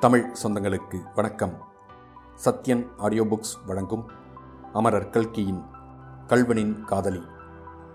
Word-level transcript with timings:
தமிழ் 0.00 0.34
சொந்தங்களுக்கு 0.42 0.96
வணக்கம். 1.14 1.62
Sathyan 2.44 2.86
audio 2.96 3.24
books 3.24 3.66
வழங்கும் 3.66 4.10
அமரர் 4.72 5.10
கல்கியின் 5.10 5.62
கல்வனின் 6.26 6.84
காதலி. 6.84 7.22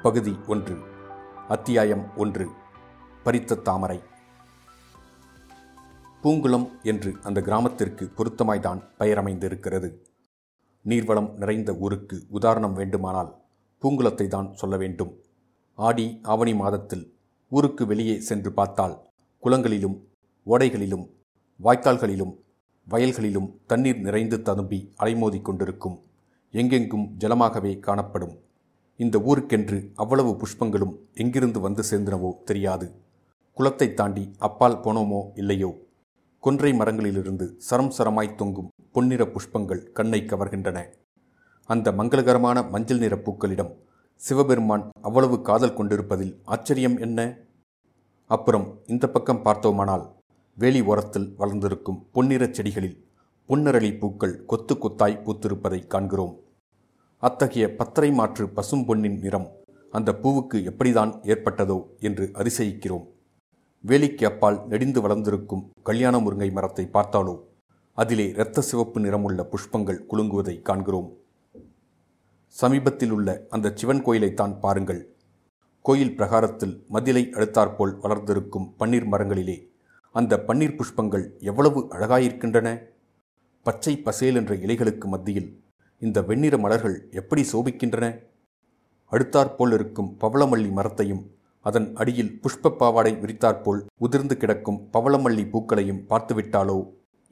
பகுதி 0.02 0.40
ஒன்று. 0.48 0.78
அத்தியாயம் 1.48 2.18
ஒன்று. 2.18 2.50
பறித்த 3.26 3.62
தாமரை. 3.62 4.02
பூங்குளம் 6.24 6.70
என்று 6.82 7.16
அந்த 7.24 7.42
கிராமத்திற்கு 7.42 8.12
பொருத்தமாய்தான் 8.16 8.84
பெயரமைந்திருக்கிறது. 9.00 9.96
நீர்வளம் 10.86 11.34
நிறைந்த 11.34 11.74
ஊருக்கு 11.74 12.26
உதாரணம் 12.30 12.74
வேண்டுமானால் 12.74 13.36
பூங்குளத்தை 13.82 14.28
தான் 14.28 14.54
சொல்ல 14.54 14.78
வேண்டும். 14.78 15.22
ஆடி 15.76 16.20
ஆவணி 16.24 16.54
மாதத்தில் 16.54 17.18
ஊருக்கு 17.50 17.86
வெளியே 17.86 18.20
சென்று 18.20 18.54
பார்த்தால் 18.54 19.00
குளங்களிலும் 19.44 20.00
ஓடைகளிலும் 20.46 21.22
வாய்க்கால்களிலும் 21.60 22.32
வயல்களிலும் 22.88 23.50
தண்ணீர் 23.66 24.00
நிறைந்து 24.00 24.42
ததும்பி 24.42 24.94
அலைமோதி 25.00 25.42
கொண்டிருக்கும் 25.42 25.98
எங்கெங்கும் 26.52 27.06
ஜலமாகவே 27.18 27.80
காணப்படும். 27.80 28.34
இந்த 28.96 29.18
ஊருக்கென்று 29.20 29.78
அவ்வளவு 29.96 30.32
புஷ்பங்களும் 30.32 30.96
எங்கிருந்து 31.14 31.60
வந்து 31.60 31.84
சேர்ந்தனவோ 31.92 32.44
தெரியாது. 32.44 32.88
குளத்தை 33.58 33.94
தாண்டி 33.94 34.32
அப்பால் 34.38 34.80
போனோமோ 34.80 35.22
இல்லையோ? 35.36 35.72
கொன்றை 36.40 36.72
மரங்களிலிருந்து 36.74 37.46
சரம் 37.58 37.94
சரமாய் 37.98 38.36
தொங்கும் 38.36 38.70
பொன்னிற 38.92 39.24
புஷ்பங்கள் 39.26 39.92
கண்ணை 39.92 40.22
கவர்கின்றன. 40.22 40.80
அந்த 41.70 41.92
மங்களகரமான 41.92 42.70
மஞ்சள் 42.70 42.98
நிற 42.98 43.16
பூக்களிடம் 43.16 43.72
சிவபெருமான் 44.22 44.90
அவ்வளவு 45.02 45.42
காதல் 45.42 45.74
கொண்டிருப்பதில் 45.74 46.34
ஆச்சரியம் 46.44 46.98
என்ன? 46.98 47.20
அப்புறம் 48.30 48.68
இந்த 48.86 49.10
பக்கம் 49.10 49.42
பார்த்தோமானால் 49.42 50.06
வேலி 50.58 50.82
ஓரத்தில் 50.82 51.34
வளர்ந்திருக்கும் 51.38 52.00
பொன்னிறச் 52.14 52.56
செடிகளில் 52.58 52.98
பொன்னரளி 53.50 53.98
பூக்கள் 54.00 54.46
கொத்து 54.46 54.74
கொத்தாய் 54.76 55.16
பூத்திருப்பதை 55.24 55.88
காண்கிறோம். 55.88 56.36
அத்தகைய 57.18 57.76
பத்தரை 57.76 58.12
மாற்று 58.12 58.50
பசும் 58.50 58.86
பொன்னின் 58.86 59.18
நிறம் 59.20 59.48
அந்த 59.92 60.20
பூவுக்கு 60.24 60.60
எப்படிதான் 60.72 61.12
ஏற்பட்டதோ 61.32 61.78
என்று 62.00 62.26
அரிசயிக்கிறோம் 62.34 63.06
வேலிக்கு 63.84 64.26
அப்பால் 64.26 64.60
நெடிந்து 64.68 65.02
வளர்ந்திருக்கும் 65.02 65.66
கல்யாண 65.84 66.20
முருங்கை 66.20 66.52
மரத்தை 66.52 66.86
பார்த்தாலோ 66.94 67.36
அதிலே 67.98 68.28
இரத்த 68.28 68.62
சிவப்பு 68.62 69.00
நிறமுள்ள 69.00 69.50
புஷ்பங்கள் 69.52 70.00
குலுங்குவதை 70.10 70.56
காண்கிறோம். 70.62 71.10
சமீபத்தில் 72.48 73.12
உள்ள 73.12 73.30
அந்த 73.50 73.74
சிவன் 73.76 74.06
கோயிலைத்தான் 74.06 74.60
பாருங்கள். 74.60 75.04
கோயில் 75.82 76.16
பிரகாரத்தில் 76.16 76.76
மதிலை 76.90 77.24
அடுத்தாற்போல் 77.34 77.94
வளர்ந்திருக்கும் 78.00 78.68
பன்னீர் 78.80 79.12
மரங்களிலே 79.12 79.58
அந்த 80.16 80.34
பன்னீர் 80.48 80.78
புஷ்பங்கள் 80.80 81.24
எவ்வளவு 81.42 81.80
அழகாயிருக்கின்றன! 81.96 82.68
பச்சை 83.66 83.94
பசேல் 83.98 84.36
என்ற 84.36 84.54
இலைகளுக்கு 84.56 85.08
மத்தியில் 85.08 85.50
இந்த 86.02 86.22
வெண்ணிற 86.22 86.56
மலர்கள் 86.58 86.98
எப்படி 87.12 87.44
சோபிக்கின்றன! 87.44 88.06
அடுத்தாற்போல் 89.12 89.74
இருக்கும் 89.74 90.12
பவளமல்லி 90.18 90.72
மரத்தையும் 90.72 91.24
அதன் 91.66 91.88
அடியில் 91.96 92.32
புஷ்ப 92.44 92.74
பாவாடை 92.78 93.14
விரித்தாற்போல் 93.22 93.82
உதிர்ந்து 94.00 94.38
கிடக்கும் 94.38 94.80
பவளமல்லி 94.92 95.46
பூக்களையும் 95.52 96.04
பார்த்துவிட்டாலோ? 96.10 96.78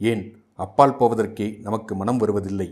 ஏன் 0.01 0.23
அப்பால் 0.59 0.97
போவதற்கே 0.99 1.47
நமக்கு 1.61 1.93
மனம் 1.95 2.17
வருவதில்லை? 2.17 2.69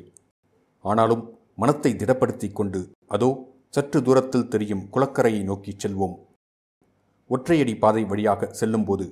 ஆனாலும் 0.86 1.24
மனத்தை 1.58 1.92
திடப்படுத்திக் 1.94 2.58
கொண்டு 2.58 2.82
அதோ 3.08 3.30
சற்று 3.74 4.00
தூரத்தில் 4.02 4.50
தெரியும் 4.50 4.86
குளக்கரையை 4.94 5.42
நோக்கிச் 5.44 5.82
செல்வோம். 5.84 6.16
ஒற்றையடி 7.30 7.74
பாதை 7.80 8.04
வழியாக 8.04 8.48
செல்லும்போது 8.60 9.06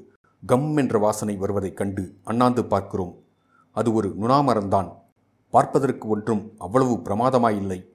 கம் 0.45 0.77
என்ற 0.77 0.97
வாசனை 0.97 1.35
வருவதைக் 1.35 1.77
கண்டு 1.77 2.13
அண்ணாந்து 2.23 2.65
பார்க்கிறோம். 2.65 3.23
அது 3.71 3.93
ஒரு 3.93 4.15
நுணாமரந்தான் 4.21 4.91
பார்ப்பதற்கு 5.49 6.07
ஒன்றும் 6.07 6.53
அவ்வளவு 6.57 6.95
பிரமாதமாயில்லை. 6.95 7.85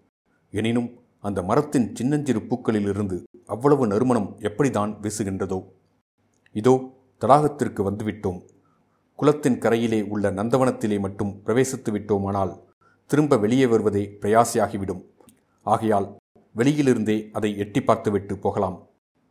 எனினும் 0.50 1.00
அந்த 1.20 1.42
மரத்தின் 1.42 1.94
சின்னஞ்சிறு 1.94 2.40
பூக்களிலிருந்து 2.40 3.22
அவ்வளவு 3.46 3.86
நறுமணம் 3.86 4.36
எப்படிதான் 4.38 4.92
வீசுகின்றதோ. 5.02 5.64
இதோ 6.52 6.90
தடாகத்திற்கு 7.20 7.80
வந்துவிட்டோம். 7.90 8.40
குளத்தின் 9.16 9.58
கரையிலே 9.58 10.08
உள்ள 10.08 10.30
நந்தவனத்திலே 10.30 11.00
மட்டும் 11.00 11.40
பிரவேசித்து 11.44 11.90
விட்டோமானால் 11.90 12.58
திரும்ப 13.06 13.36
வெளியே 13.36 13.66
வருவதே 13.66 14.18
பிரயாசியாகிவிடும். 14.20 15.02
ஆகையால் 15.62 16.16
வெளியிலிருந்தே 16.56 17.30
அதை 17.32 17.58
எட்டி 17.58 17.82
பார்த்துவிட்டு 17.82 18.38
போகலாம். 18.38 18.88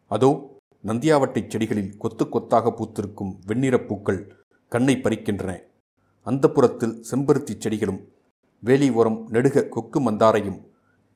அதோ 0.08 0.51
நந்தியாவட்டை 0.84 1.42
செடிகளில் 1.48 1.98
கொத்து 1.98 2.30
கொத்தாக 2.30 2.74
பூத்திருக்கும் 2.78 3.40
வெண்ணிறப் 3.48 3.88
பூக்கள் 3.88 4.46
கண்ணை 4.68 4.96
பறிக்கின்றன. 4.96 5.60
அந்த 6.22 6.50
புறத்தில் 6.50 7.06
செம்பருத்தி 7.12 7.56
செடிகளும் 7.58 8.08
வேலி 8.60 8.90
ஓரம் 8.90 9.28
நெடுக 9.32 9.68
கொக்கு 9.68 10.12
மந்தாரையும் 10.12 10.60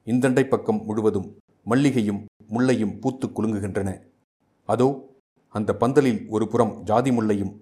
இந்தண்டை 0.05 0.47
பக்கம் 0.47 0.85
முழுவதும் 0.85 1.37
மல்லிகையும் 1.65 2.25
முல்லையும் 2.49 2.99
பூத்து 2.99 3.27
குலுங்குகின்றன. 3.27 3.99
அதோ 4.65 5.17
அந்த 5.49 5.75
பந்தலில் 5.75 6.27
ஒரு 6.29 6.47
புறம் 6.47 6.83
ஜாதி 6.83 7.11
முல்லையும் 7.11 7.53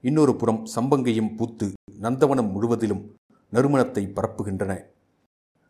இன்னொரு 0.00 0.36
புறம் 0.36 0.66
சம்பங்கையும் 0.76 1.36
பூத்து 1.36 1.72
நந்தவனம் 2.00 2.52
முழுவதிலும் 2.52 3.16
நறுமணத்தை 3.52 4.12
பரப்புகின்றன. 4.12 4.78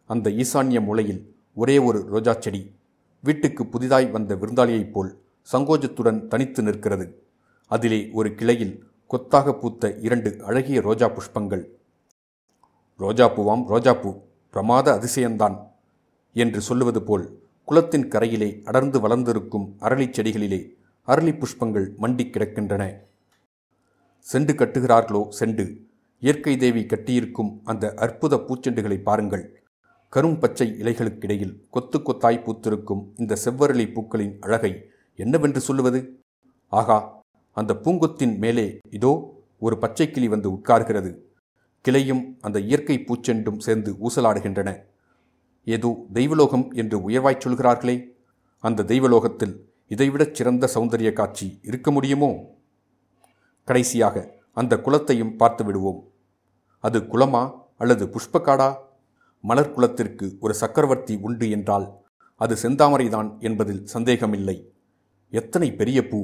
அந்த 0.07 0.31
ஈசான்ய 0.31 0.85
மூலையில் 0.85 1.35
ஒரே 1.55 1.79
ஒரு 1.79 2.05
ரோஜா 2.05 2.37
செடி 2.41 2.75
வீட்டுக்கு 3.21 3.67
புதிதாய் 3.67 4.11
வந்த 4.11 4.35
விருந்தாளியைப் 4.35 4.91
போல் 4.91 5.22
சங்கோஜத்துடன் 5.53 6.27
தனித்து 6.27 6.63
நிற்கிறது. 6.63 7.07
அதிலே 7.67 8.11
ஒரு 8.13 8.35
கிளையில் 8.35 8.75
கொத்தாக 9.07 9.55
பூத்த 9.55 9.95
இரண்டு 9.95 10.31
அழகிய 10.45 10.81
ரோஜா 10.81 11.09
புஷ்பங்கள். 11.09 11.65
ரோஜா 12.97 13.27
பூவாம் 13.37 13.65
ரோஜா 13.67 13.95
பூ 13.95 14.11
பிரமாத 14.51 14.87
அதிசயந்தான் 14.93 15.57
என்று 16.33 16.61
சொல்லுவது 16.61 17.03
போல் 17.03 17.25
குளத்தின் 17.65 18.09
கரையிலே 18.09 18.63
அடர்ந்து 18.65 19.01
வளர்ந்திருக்கும் 19.01 19.67
அரளிச் 19.81 20.15
செடிகளிலே 20.19 20.61
அரளி 21.07 21.33
புஷ்பங்கள் 21.33 21.87
மண்டி 22.01 22.25
கிடக்கின்றன. 22.27 22.83
செண்டு 24.27 24.53
கட்டுகிறார்களோ 24.55 25.23
செண்டு? 25.39 25.65
இயற்கை 26.19 26.57
தேவி 26.57 26.83
கட்டியிருக்கும் 26.83 27.53
அந்த 27.65 27.95
அற்புத 27.95 28.37
பூச்செண்டுகளை 28.37 28.99
பாருங்கள். 29.03 29.45
கரும் 30.13 30.39
பச்சை 30.39 30.69
இலைகளுக்கிடையில் 30.83 31.55
கொத்து 31.71 31.99
கொத்தாய் 31.99 32.45
பூத்திருக்கும் 32.45 33.03
இந்த 33.17 33.37
செவ்வரளி 33.45 33.87
பூக்களின் 33.93 34.35
அழகை 34.41 34.73
என்னவென்று 35.23 35.61
சொல்லுவது? 35.61 36.01
ஆகா 36.69 36.97
அந்த 37.57 37.73
பூங்கொத்தின் 37.85 38.37
மேலே 38.37 38.67
இதோ 38.91 39.13
ஒரு 39.59 39.79
பச்சை 39.79 40.11
கிளி 40.11 40.29
வந்து 40.29 40.49
உட்கார்கிறது. 40.51 41.11
கிளையும் 41.85 42.23
அந்த 42.41 42.59
இயற்கை 42.61 42.97
பூச்செண்டும் 42.99 43.59
சேர்ந்து 43.59 43.91
ஊசலாடுகின்றன. 44.05 44.71
ஏதோ 45.67 45.89
தெய்வலோகம் 46.13 46.67
என்று 46.73 46.97
உயர்வாய்ச் 47.09 47.41
சொல்கிறார்களே. 47.41 47.97
அந்த 48.61 48.83
தெய்வலோகத்தில் 48.83 49.55
இதைவிடச் 49.89 50.35
சிறந்த 50.35 50.69
சௌந்தரிய 50.75 51.13
காட்சி 51.13 51.59
இருக்க 51.63 51.91
முடியுமோ? 51.91 52.31
கடைசியாக 53.65 54.17
அந்த 54.53 54.77
குலத்தையும் 54.77 55.37
பார்த்து 55.37 55.65
விடுவோம். 55.65 56.01
அது 56.85 56.99
குலமா 57.13 57.43
அல்லது 57.79 58.05
புஷ்பக்காடா? 58.07 58.69
மலர் 59.45 59.73
குலத்திற்கு 59.73 60.27
ஒரு 60.41 60.55
சக்கரவர்த்தி 60.55 61.15
உண்டு 61.17 61.47
என்றால் 61.51 61.87
அது 62.41 62.55
செந்தாமரைதான் 62.63 63.31
என்பதில் 63.39 63.87
சந்தேகமில்லை. 63.87 64.57
எத்தனை 65.33 65.69
பெரிய 65.73 65.99
பூ? 66.09 66.19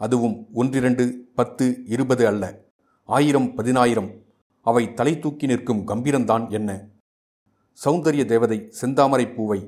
அதுவும் 0.00 0.36
ஒன்றிரண்டு 0.52 1.04
பத்து 1.34 1.66
இருபது 1.84 2.26
அல்ல. 2.26 2.44
ஆயிரம் 3.08 3.54
பதினாயிரம். 3.54 4.10
அவை 4.60 4.94
தலை 4.94 5.18
தூக்கி 5.18 5.46
நிற்கும் 5.46 5.86
கம்பீரம்தான் 5.88 6.44
என்ன? 6.50 6.70
சௌந்தரிய 7.84 8.24
தேவதை 8.24 8.58
செந்தாமரை 8.80 9.34
பூவை 9.34 9.60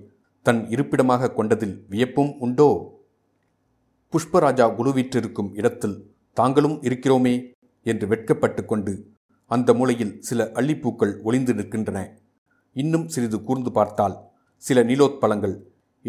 தன் 0.42 0.60
இருப்பிடமாக 0.70 1.30
கொண்டதில் 1.30 1.86
வியப்பும் 1.88 2.32
உண்டோ? 2.38 2.68
புஷ்பராஜா 4.12 4.66
குழுவிற்றிருக்கும் 4.78 5.50
இடத்தில் 5.52 5.96
தாங்களும் 6.32 6.76
இருக்கிறோமே 6.82 7.34
என்று 7.82 8.06
வெட்கப்பட்டு 8.06 8.64
கொண்டு 8.64 8.94
அந்த 9.46 9.74
மூலையில் 9.74 10.14
சில 10.20 10.50
அள்ளிப்பூக்கள் 10.54 11.22
ஒளிந்து 11.22 11.54
நிற்கின்றன. 11.54 11.98
இன்னும் 12.72 13.08
சிறிது 13.08 13.42
கூர்ந்து 13.42 13.72
பார்த்தால் 13.72 14.16
சில 14.56 14.84
நீலோத்பலங்கள் 14.84 15.56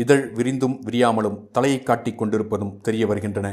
இதழ் 0.03 0.23
விரிந்தும் 0.31 0.75
விரியாமலும் 0.85 1.37
தலையை 1.51 1.79
காட்டிக் 1.83 2.17
கொண்டிருப்பதும் 2.17 2.73
தெரிய 2.81 3.03
வருகின்றன. 3.07 3.47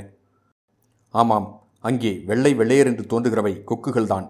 ஆமாம் 1.15 1.47
அங்கே 1.81 2.11
வெள்ளை 2.29 2.55
வெள்ளையர் 2.55 2.87
என்று 2.87 3.05
தோன்றுகிறவை 3.13 3.53
கொக்குகள்தான். 3.71 4.27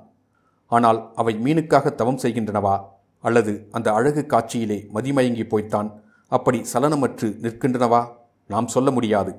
ஆனால் 0.66 1.00
அவை 1.14 1.34
மீனுக்காக 1.44 1.94
தவம் 1.94 2.20
செய்கின்றனவா? 2.22 2.76
அல்லது 3.24 3.52
அந்த 3.70 3.88
அழகு 3.92 4.22
காட்சியிலே 4.26 4.78
மதிமயங்கி 4.94 5.44
போய்த்தான் 5.48 5.88
அப்படி 6.32 6.58
சலனமற்று 6.72 7.28
நிற்கின்றனவா? 7.44 8.02
நாம் 8.50 8.68
சொல்ல 8.68 8.90
முடியாது. 8.90 9.32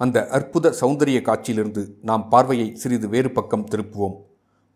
அந்த 0.00 0.18
அற்புத 0.28 0.74
சௌந்தரிய 0.80 1.18
காட்சியிலிருந்து 1.28 1.82
நாம் 2.02 2.28
பார்வையை 2.28 2.68
சிறிது 2.74 3.08
வேறு 3.08 3.30
பக்கம் 3.30 3.68
திருப்புவோம். 3.70 4.16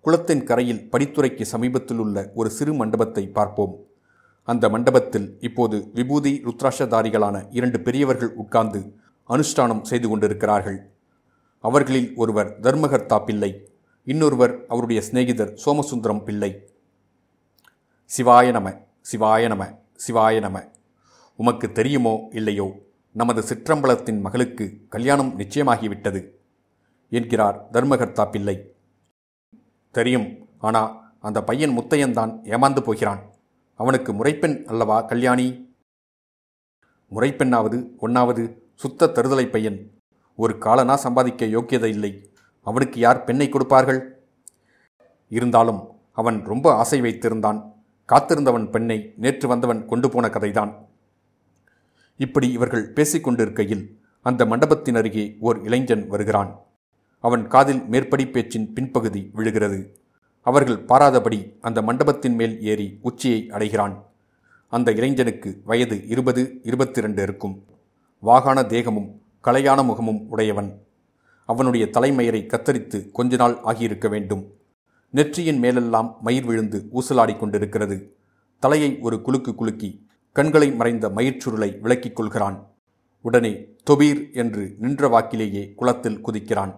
குளத்தின் 0.05 0.45
கரையில் 0.45 0.87
படித்துறைக்கு 0.93 1.43
சமீபத்தில் 1.43 1.99
உள்ள 1.99 2.17
ஒரு 2.35 2.51
சிறு 2.51 2.75
மண்டபத்தை 2.75 3.25
பார்ப்போம். 3.39 3.75
அந்த 4.43 4.69
மண்டபத்தில் 4.69 5.37
இப்போது 5.41 5.91
விபூதி 5.95 6.43
ருத்ராஷதாரிகளான 6.45 7.47
இரண்டு 7.51 7.81
பெரியவர்கள் 7.81 8.35
உட்கார்ந்து 8.35 8.97
அனுஷ்டானம் 9.29 9.83
செய்து 9.83 10.09
கொண்டிருக்கிறார்கள். 10.09 10.91
அவர்களில் 11.59 12.13
ஒருவர் 12.17 12.61
தர்மகர்த்தா 12.61 13.25
பிள்ளை 13.25 13.71
இன்னொருவர் 14.05 14.65
அவருடைய 14.69 15.03
சிநேகிதர் 15.03 15.59
சோமசுந்தரம் 15.67 16.25
பிள்ளை. 16.25 16.71
சிவாய 18.17 18.51
நம 18.51 18.87
சிவாய 19.13 19.47
நம 19.47 19.79
சிவாய 20.09 20.41
நம. 20.41 20.65
உமக்கு 21.37 21.73
தெரியுமோ 21.73 22.29
இல்லையோ? 22.31 22.79
நமது 23.13 23.41
சிற்றம்பலத்தின் 23.41 24.21
மகளுக்கு 24.21 24.87
கல்யாணம் 24.89 25.39
நிச்சயமாகிவிட்டது 25.39 26.31
என்கிறார் 27.11 27.69
தர்மகர்த்தா 27.73 28.31
பிள்ளை. 28.31 28.75
தெரியும் 29.91 30.49
ஆனா 30.59 31.13
அந்த 31.21 31.45
பையன் 31.45 31.79
முத்தையன்தான் 31.79 32.41
ஏமாந்து 32.45 32.81
போகிறான். 32.81 33.30
அவனுக்கு 33.81 34.13
முறைப்பெண் 34.13 34.65
அல்லவா 34.67 35.01
கல்யாணி? 35.01 35.77
முறைப்பெண்ணாவது 37.11 37.91
ஒன்னாவது 38.01 38.59
சுத்த 38.75 39.07
தருதலை 39.07 39.51
பையன். 39.51 39.99
ஒரு 40.37 40.59
காலனா 40.59 40.97
சம்பாதிக்க 40.97 41.47
யோக்கியதை 41.47 41.85
இல்லை. 41.85 42.31
அவனுக்கு 42.63 43.01
யார் 43.01 43.25
பெண்ணை 43.25 43.49
கொடுப்பார்கள்? 43.49 44.25
இருந்தாலும் 45.29 45.89
அவன் 46.13 46.45
ரொம்ப 46.45 46.75
ஆசை 46.75 47.01
வைத்திருந்தான். 47.01 47.73
காத்திருந்தவன் 48.13 48.71
பெண்ணை 48.71 49.15
நேற்று 49.17 49.49
வந்தவன் 49.49 49.87
கொண்டு 49.87 50.11
போன 50.11 50.29
கதைதான். 50.29 50.87
இப்படி 52.17 52.53
இவர்கள் 52.53 52.93
பேசிக்கொண்டிருக்கையில் 52.93 53.99
அந்த 54.23 54.47
மண்டபத்தின் 54.47 54.95
அருகே 54.95 55.37
ஓர் 55.41 55.63
இளைஞன் 55.63 56.09
வருகிறான். 56.09 56.61
அவன் 57.21 57.49
காதில் 57.49 57.87
மேற்படி 57.87 58.29
பேச்சின் 58.29 58.73
பின்பகுதி 58.73 59.31
விழுகிறது. 59.33 60.00
அவர்கள் 60.43 60.85
பாராதபடி 60.85 61.57
அந்த 61.61 61.83
மண்டபத்தின் 61.83 62.35
மேல் 62.35 62.63
ஏறி 62.63 62.99
உச்சியை 63.03 63.51
அடைகிறான். 63.51 64.05
அந்த 64.69 64.93
இளைஞனுக்கு 64.93 65.61
வயது 65.65 66.07
இருபது 66.07 66.61
இருபத்தி 66.63 67.01
ரெண்டு 67.01 67.23
இருக்கும். 67.23 67.65
வாகான 68.23 68.67
தேகமும் 68.67 69.23
கலையான 69.45 69.85
முகமும் 69.85 70.29
உடையவன். 70.29 70.83
அவனுடைய 71.47 71.87
தலைமயிரை 71.87 72.47
கத்தரித்து 72.47 73.11
கொஞ்ச 73.11 73.37
நாள் 73.37 73.57
ஆகியிருக்க 73.65 74.09
வேண்டும். 74.09 74.55
நெற்றியின் 75.11 75.59
மேலெல்லாம் 75.59 76.17
மயிர் 76.21 76.45
விழுந்து 76.45 76.89
ஊசலாடி 76.95 77.39
கொண்டிருக்கிறது. 77.39 78.17
தலையை 78.59 78.99
ஒரு 79.01 79.23
குலுக்கு 79.23 79.55
குலுக்கி 79.55 80.07
கண்களை 80.33 80.73
மறைந்த 80.73 81.09
மயிர்ச்சுருளை 81.09 81.81
விளக்கிக் 81.81 82.17
கொள்கிறான். 82.17 82.71
உடனே 83.21 83.69
தொபீர் 83.91 84.35
என்று 84.35 84.75
நின்ற 84.79 85.09
வாக்கிலேயே 85.09 85.75
குளத்தில் 85.75 86.27
குதிக்கிறான். 86.27 86.75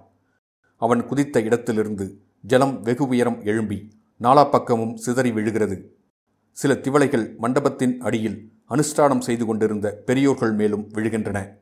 அவன் 0.76 1.06
குதித்த 1.06 1.40
இடத்திலிருந்து 1.40 2.20
ஜலம் 2.44 2.82
வெகு 2.82 3.06
உயரம் 3.06 3.42
எழும்பி 3.42 3.98
நாலா 4.20 4.50
பக்கமும் 4.50 4.96
சிதறி 4.96 5.32
விழுகிறது. 5.32 5.96
சில 6.52 6.74
திவளைகள் 6.74 7.36
மண்டபத்தின் 7.36 8.00
அடியில் 8.00 8.52
அனுஷ்டானம் 8.68 9.20
செய்து 9.20 9.46
கொண்டிருந்த 9.46 10.02
பெரியோர்கள் 10.06 10.52
மேலும் 10.52 10.88
விழுகின்றன. 10.88 11.56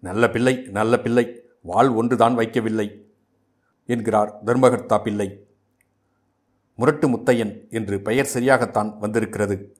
நல்ல 0.00 0.30
பிள்ளை 0.30 0.56
நல்ல 0.56 0.98
பிள்ளை 0.98 1.40
வாள் 1.62 1.88
ஒன்றுதான் 1.88 2.38
வைக்கவில்லை 2.38 3.02
என்கிறார் 3.86 4.40
தர்மகர்த்தா 4.44 5.02
பிள்ளை 5.02 5.46
முரட்டு 6.76 7.08
முத்தையன் 7.08 7.68
என்று 7.70 8.00
பெயர் 8.00 8.30
சரியாகத்தான் 8.34 8.98
வந்திருக்கிறது 8.98 9.76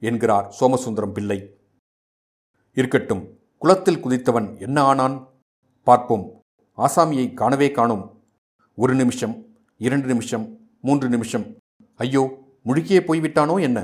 என்கிறார் 0.00 0.54
சோமசுந்தரம் 0.60 1.12
பிள்ளை. 1.12 1.58
இருக்கட்டும் 2.72 3.38
குளத்தில் 3.58 4.04
குதித்தவன் 4.04 4.60
என்ன 4.60 4.80
ஆனான்? 4.82 5.28
பார்ப்போம். 5.82 6.40
ஆசாமியை 6.76 7.34
காணவே 7.34 7.70
காணோம். 7.70 8.19
ஒரு 8.82 8.94
நிமிஷம் 8.94 9.46
இரண்டு 9.78 10.06
நிமிஷம் 10.06 10.56
மூன்று 10.80 11.08
நிமிஷம். 11.08 11.56
ஐயோ 11.96 12.22
முழுகியே 12.62 13.00
போய்விட்டானோ 13.00 13.60
என்ன? 13.60 13.78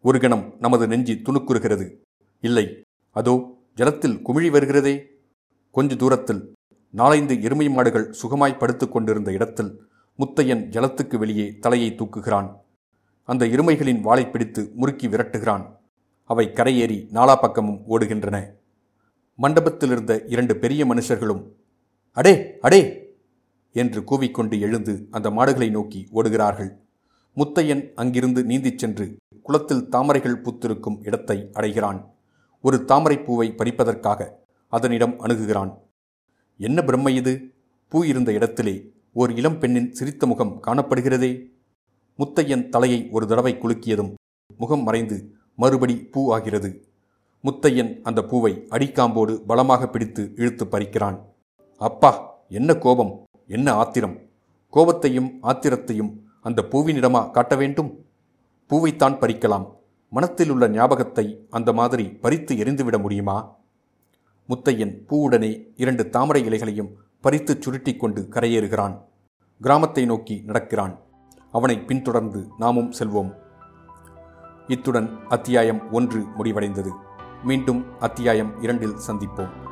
ஒரு 0.00 0.20
கணம் 0.20 0.54
நமது 0.60 0.86
நெஞ்சி 0.86 1.14
துணுக்குறுகிறது. 1.14 1.86
இல்லை 2.40 2.82
அதோ 3.10 3.34
ஜலத்தில் 3.74 4.20
குமிழி 4.26 4.50
வருகிறதே. 4.50 4.94
கொஞ்ச 5.70 5.94
தூரத்தில் 5.96 6.54
நாலைந்து 6.90 7.42
எருமை 7.42 7.68
மாடுகள் 7.68 8.14
சுகமாய் 8.22 8.58
படுத்துக் 8.58 8.92
கொண்டிருந்த 8.92 9.32
இடத்தில் 9.32 9.88
முத்தையன் 10.18 10.62
ஜலத்துக்கு 10.68 11.16
வெளியே 11.16 11.56
தலையை 11.58 11.90
தூக்குகிறான். 11.90 12.48
அந்த 13.24 13.46
எருமைகளின் 13.46 14.00
வாளை 14.00 14.26
பிடித்து 14.26 14.72
முறுக்கி 14.74 15.08
விரட்டுகிறான். 15.08 15.64
அவை 16.24 16.46
கரையேறி 16.46 16.98
நாலா 17.12 17.36
பக்கமும் 17.36 17.82
ஓடுகின்றன. 17.88 18.36
மண்டபத்தில் 19.38 19.90
இருந்த 19.90 20.24
இரண்டு 20.26 20.56
பெரிய 20.56 20.86
மனுஷர்களும் 20.86 21.42
அடே 22.12 22.58
அடே! 22.60 23.05
என்று 23.82 24.00
கூவிக்கொண்டு 24.10 24.56
எழுந்து 24.66 24.94
அந்த 25.10 25.28
மாடுகளை 25.36 25.68
நோக்கி 25.70 26.00
ஓடுகிறார்கள். 26.14 26.70
முத்தையன் 27.36 27.82
அங்கிருந்து 27.94 28.42
நீந்திச் 28.50 28.82
சென்று 28.82 29.06
குளத்தில் 29.42 29.88
தாமரைகள் 29.88 30.40
பூத்திருக்கும் 30.40 30.98
இடத்தை 31.06 31.38
அடைகிறான். 31.52 31.98
ஒரு 32.62 32.76
தாமரை 32.84 33.18
பூவை 33.18 33.48
பறிப்பதற்காக 33.58 34.28
அதனிடம் 34.68 35.14
அணுகுகிறான். 35.24 35.72
என்ன 36.66 36.82
பிரம்மை 36.82 37.12
இது? 37.16 37.32
பூ 37.92 37.98
இருந்த 38.12 38.30
இடத்திலே 38.32 38.74
ஓர் 39.12 39.32
இளம் 39.34 39.58
பெண்ணின் 39.58 39.92
சிரித்த 39.92 40.26
முகம் 40.26 40.54
காணப்படுகிறதே? 40.66 41.32
முத்தையன் 42.18 42.68
தலையை 42.68 43.00
ஒரு 43.10 43.26
தடவை 43.26 43.52
குலுக்கியதும் 43.54 44.12
முகம் 44.56 44.82
மறைந்து 44.82 45.18
மறுபடி 45.56 45.96
பூ 46.12 46.22
ஆகிறது. 46.34 46.70
முத்தையன் 47.44 47.92
அந்த 48.02 48.20
பூவை 48.30 48.52
அடிக்காம்போடு 48.68 49.34
பலமாக 49.46 49.88
பிடித்து 49.88 50.22
இழுத்து 50.36 50.64
பறிக்கிறான். 50.66 51.18
அப்பா 51.80 52.12
என்ன 52.58 52.70
கோபம்? 52.84 53.12
என்ன 53.46 53.72
ஆத்திரம்? 53.72 54.18
கோபத்தையும் 54.72 55.30
ஆத்திரத்தையும் 55.42 56.12
அந்த 56.40 56.64
பூவினிடமா 56.70 57.30
காட்ட 57.30 57.56
வேண்டும்? 57.56 58.04
பூவைத்தான் 58.70 59.18
பறிக்கலாம். 59.18 59.74
மனத்தில் 60.10 60.50
உள்ள 60.50 60.68
ஞாபகத்தை 60.68 61.46
அந்த 61.50 61.72
மாதிரி 61.72 62.08
பறித்து 62.08 62.54
எரிந்துவிட 62.54 63.00
முடியுமா? 63.00 63.56
முத்தையன் 64.48 64.98
பூவுடனே 65.08 65.66
இரண்டு 65.76 66.08
தாமரை 66.08 66.44
இலைகளையும் 66.44 66.92
பறித்துச் 67.20 67.68
சுருட்டிக் 67.68 67.96
கொண்டு 67.96 68.28
கரையேறுகிறான். 68.30 69.00
கிராமத்தை 69.60 70.04
நோக்கி 70.04 70.42
நடக்கிறான். 70.46 71.00
அவனை 71.52 71.78
பின்தொடர்ந்து 71.78 72.48
நாமும் 72.58 72.92
செல்வோம். 72.98 73.34
இத்துடன் 74.66 75.26
அத்தியாயம் 75.28 75.92
ஒன்று 75.92 76.20
முடிவடைந்தது. 76.38 76.90
மீண்டும் 77.44 77.98
அத்தியாயம் 77.98 78.62
இரண்டில் 78.62 78.96
சந்திப்போம். 79.06 79.65